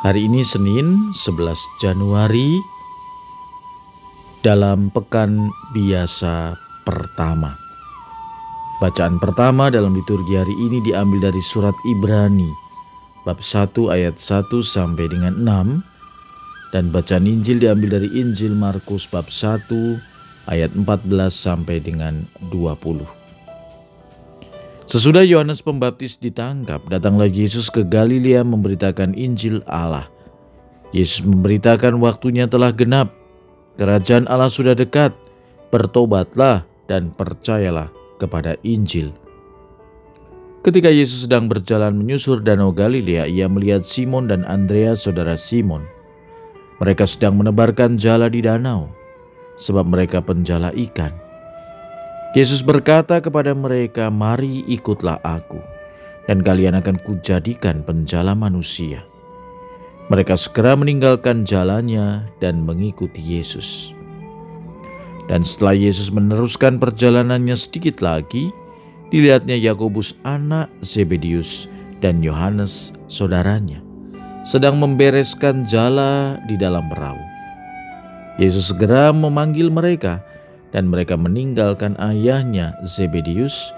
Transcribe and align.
Hari 0.00 0.32
ini 0.32 0.40
Senin 0.40 1.12
11 1.12 1.60
Januari 1.76 2.56
dalam 4.40 4.88
pekan 4.88 5.52
biasa 5.76 6.56
pertama. 6.88 7.52
Bacaan 8.80 9.20
pertama 9.20 9.68
dalam 9.68 9.92
liturgi 9.92 10.40
hari 10.40 10.56
ini 10.56 10.80
diambil 10.88 11.28
dari 11.28 11.44
surat 11.44 11.76
Ibrani 11.84 12.48
bab 13.28 13.44
1 13.44 13.76
ayat 13.92 14.16
1 14.16 14.48
sampai 14.64 15.04
dengan 15.04 15.36
6 15.36 16.72
dan 16.72 16.88
bacaan 16.88 17.28
Injil 17.28 17.60
diambil 17.60 18.00
dari 18.00 18.08
Injil 18.16 18.56
Markus 18.56 19.04
bab 19.04 19.28
1 19.28 19.68
ayat 20.48 20.72
14 20.80 21.12
sampai 21.28 21.76
dengan 21.76 22.24
20. 22.48 23.19
Sesudah 24.90 25.22
Yohanes 25.22 25.62
Pembaptis 25.62 26.18
ditangkap, 26.18 26.82
datanglah 26.90 27.30
Yesus 27.30 27.70
ke 27.70 27.86
Galilea 27.86 28.42
memberitakan 28.42 29.14
Injil 29.14 29.62
Allah. 29.70 30.10
Yesus 30.90 31.22
memberitakan 31.22 32.02
waktunya 32.02 32.50
telah 32.50 32.74
genap, 32.74 33.14
kerajaan 33.78 34.26
Allah 34.26 34.50
sudah 34.50 34.74
dekat, 34.74 35.14
bertobatlah 35.70 36.66
dan 36.90 37.14
percayalah 37.14 37.86
kepada 38.18 38.58
Injil. 38.66 39.14
Ketika 40.66 40.90
Yesus 40.90 41.30
sedang 41.30 41.46
berjalan 41.46 41.94
menyusur 41.94 42.42
danau 42.42 42.74
Galilea, 42.74 43.30
ia 43.30 43.46
melihat 43.46 43.86
Simon 43.86 44.26
dan 44.26 44.42
Andreas 44.42 45.06
saudara 45.06 45.38
Simon. 45.38 45.86
Mereka 46.82 47.06
sedang 47.06 47.38
menebarkan 47.38 47.94
jala 47.94 48.26
di 48.26 48.42
danau, 48.42 48.90
sebab 49.54 49.86
mereka 49.86 50.18
penjala 50.18 50.74
ikan. 50.74 51.29
Yesus 52.30 52.62
berkata 52.62 53.18
kepada 53.18 53.50
mereka, 53.58 54.06
"Mari 54.06 54.62
ikutlah 54.70 55.18
Aku, 55.26 55.58
dan 56.30 56.46
kalian 56.46 56.78
akan 56.78 56.94
kujadikan 57.02 57.82
penjala 57.82 58.38
manusia." 58.38 59.02
Mereka 60.14 60.38
segera 60.38 60.78
meninggalkan 60.78 61.42
jalannya 61.42 62.30
dan 62.38 62.62
mengikuti 62.62 63.18
Yesus. 63.18 63.90
Dan 65.26 65.42
setelah 65.42 65.74
Yesus 65.74 66.14
meneruskan 66.14 66.78
perjalanannya 66.78 67.54
sedikit 67.58 67.98
lagi, 67.98 68.50
dilihatnya 69.10 69.58
Yakobus 69.58 70.14
anak 70.22 70.70
Zebedius 70.86 71.66
dan 71.98 72.22
Yohanes 72.22 72.94
saudaranya 73.10 73.82
sedang 74.46 74.78
membereskan 74.78 75.66
jala 75.66 76.38
di 76.46 76.54
dalam 76.54 76.86
perahu. 76.88 77.20
Yesus 78.38 78.72
segera 78.72 79.12
memanggil 79.12 79.68
mereka 79.68 80.22
dan 80.70 80.86
mereka 80.90 81.18
meninggalkan 81.18 81.98
ayahnya 81.98 82.74
Zebedius 82.86 83.74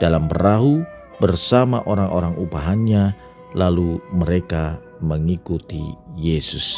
dalam 0.00 0.28
perahu 0.28 0.84
bersama 1.20 1.84
orang-orang 1.84 2.32
upahannya, 2.40 3.12
lalu 3.52 4.00
mereka 4.16 4.80
mengikuti 5.04 5.92
Yesus. 6.16 6.76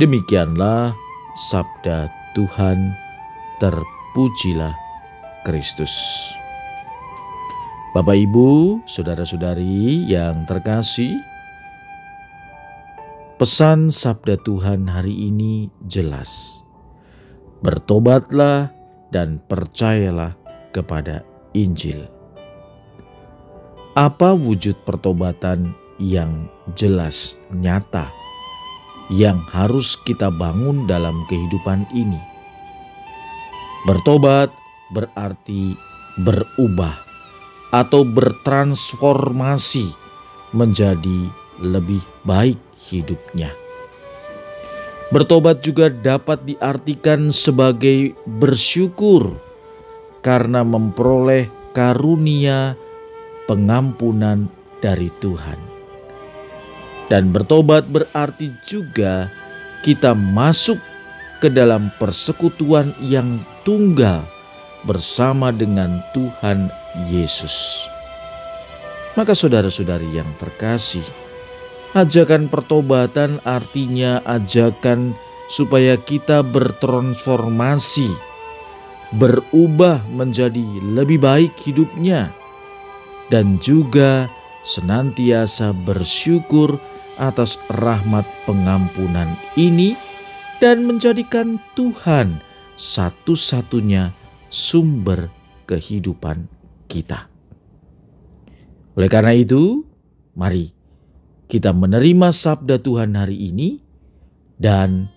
Demikianlah 0.00 0.96
sabda 1.52 2.08
Tuhan, 2.32 2.96
terpujilah 3.60 4.72
Kristus. 5.44 5.92
Bapak, 7.92 8.16
ibu, 8.16 8.80
saudara-saudari 8.88 10.08
yang 10.08 10.48
terkasih, 10.48 11.20
pesan 13.36 13.92
sabda 13.92 14.40
Tuhan 14.40 14.88
hari 14.88 15.28
ini 15.28 15.68
jelas 15.90 16.62
bertobatlah 17.60 18.72
dan 19.12 19.40
percayalah 19.44 20.32
kepada 20.72 21.20
Injil. 21.52 22.08
Apa 23.98 24.32
wujud 24.32 24.80
pertobatan 24.88 25.76
yang 26.00 26.48
jelas, 26.72 27.36
nyata, 27.52 28.08
yang 29.12 29.42
harus 29.50 29.98
kita 30.08 30.32
bangun 30.32 30.88
dalam 30.88 31.26
kehidupan 31.28 31.84
ini? 31.92 32.20
Bertobat 33.84 34.48
berarti 34.94 35.76
berubah 36.22 36.96
atau 37.74 38.02
bertransformasi 38.06 39.90
menjadi 40.56 41.30
lebih 41.60 42.00
baik 42.24 42.58
hidupnya. 42.78 43.52
Bertobat 45.10 45.66
juga 45.66 45.90
dapat 45.90 46.38
diartikan 46.46 47.34
sebagai 47.34 48.14
bersyukur 48.38 49.34
karena 50.22 50.62
memperoleh 50.62 51.50
karunia 51.74 52.78
pengampunan 53.50 54.46
dari 54.78 55.10
Tuhan. 55.18 55.58
Dan 57.10 57.34
bertobat 57.34 57.90
berarti 57.90 58.54
juga 58.62 59.26
kita 59.82 60.14
masuk 60.14 60.78
ke 61.42 61.50
dalam 61.50 61.90
persekutuan 61.98 62.94
yang 63.02 63.42
tunggal 63.66 64.22
bersama 64.86 65.50
dengan 65.50 65.98
Tuhan 66.14 66.70
Yesus. 67.10 67.82
Maka 69.18 69.34
saudara-saudari 69.34 70.06
yang 70.14 70.30
terkasih, 70.38 71.02
Ajakan 71.90 72.46
pertobatan 72.46 73.42
artinya 73.42 74.22
ajakan 74.22 75.10
supaya 75.50 75.98
kita 75.98 76.38
bertransformasi, 76.46 78.14
berubah 79.18 79.98
menjadi 80.06 80.62
lebih 80.86 81.18
baik 81.18 81.50
hidupnya, 81.58 82.30
dan 83.26 83.58
juga 83.58 84.30
senantiasa 84.62 85.74
bersyukur 85.82 86.78
atas 87.18 87.58
rahmat 87.74 88.22
pengampunan 88.46 89.34
ini 89.58 89.98
dan 90.62 90.86
menjadikan 90.86 91.58
Tuhan 91.74 92.38
satu-satunya 92.78 94.14
sumber 94.46 95.26
kehidupan 95.66 96.46
kita. 96.86 97.26
Oleh 98.94 99.10
karena 99.10 99.34
itu, 99.34 99.82
mari 100.38 100.79
kita 101.50 101.74
menerima 101.74 102.30
sabda 102.30 102.78
Tuhan 102.78 103.18
hari 103.18 103.50
ini 103.50 103.82
dan 104.62 105.10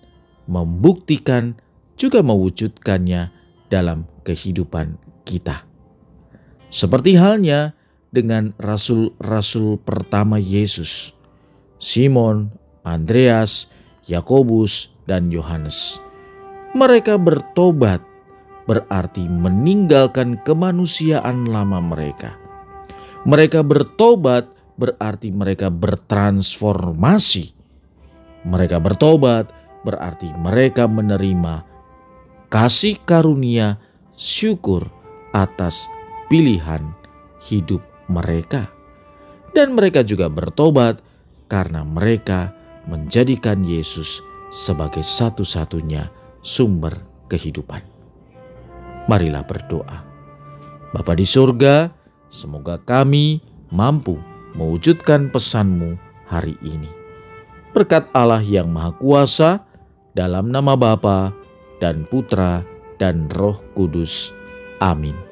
membuktikan 0.50 1.54
juga 1.94 2.26
mewujudkannya 2.26 3.30
dalam 3.70 4.02
kehidupan 4.26 4.98
kita. 5.22 5.62
Seperti 6.74 7.14
halnya 7.14 7.70
dengan 8.10 8.50
rasul-rasul 8.58 9.78
pertama 9.86 10.42
Yesus, 10.42 11.14
Simon, 11.78 12.50
Andreas, 12.82 13.70
Yakobus, 14.10 14.90
dan 15.06 15.30
Yohanes. 15.30 16.02
Mereka 16.74 17.14
bertobat 17.14 18.02
berarti 18.66 19.22
meninggalkan 19.22 20.40
kemanusiaan 20.42 21.46
lama 21.46 21.78
mereka. 21.78 22.34
Mereka 23.22 23.62
bertobat 23.62 24.53
berarti 24.74 25.30
mereka 25.30 25.70
bertransformasi. 25.70 27.54
Mereka 28.44 28.76
bertobat 28.82 29.48
berarti 29.84 30.28
mereka 30.36 30.84
menerima 30.84 31.64
kasih 32.52 33.00
karunia 33.04 33.80
syukur 34.16 34.84
atas 35.32 35.88
pilihan 36.28 36.82
hidup 37.40 37.80
mereka. 38.10 38.68
Dan 39.54 39.78
mereka 39.78 40.02
juga 40.02 40.26
bertobat 40.26 40.98
karena 41.46 41.86
mereka 41.86 42.50
menjadikan 42.90 43.62
Yesus 43.62 44.20
sebagai 44.50 45.06
satu-satunya 45.06 46.10
sumber 46.42 46.98
kehidupan. 47.30 47.80
Marilah 49.06 49.46
berdoa. 49.46 50.02
Bapa 50.90 51.12
di 51.14 51.26
surga, 51.26 51.90
semoga 52.28 52.78
kami 52.82 53.42
mampu 53.70 54.33
mewujudkan 54.54 55.30
pesanmu 55.30 55.98
hari 56.26 56.58
ini. 56.62 56.90
Berkat 57.74 58.06
Allah 58.14 58.42
yang 58.42 58.70
Maha 58.70 58.94
Kuasa, 58.96 59.50
dalam 60.14 60.48
nama 60.54 60.78
Bapa 60.78 61.34
dan 61.82 62.06
Putra 62.06 62.62
dan 63.02 63.26
Roh 63.34 63.58
Kudus. 63.74 64.30
Amin. 64.78 65.23